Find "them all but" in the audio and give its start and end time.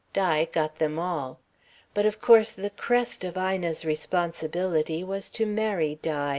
0.79-2.07